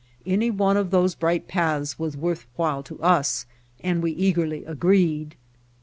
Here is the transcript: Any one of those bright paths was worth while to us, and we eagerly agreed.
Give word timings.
Any 0.25 0.49
one 0.49 0.77
of 0.77 0.89
those 0.89 1.13
bright 1.13 1.47
paths 1.47 1.99
was 1.99 2.17
worth 2.17 2.47
while 2.55 2.81
to 2.81 2.99
us, 3.03 3.45
and 3.81 4.01
we 4.01 4.13
eagerly 4.13 4.65
agreed. 4.65 5.35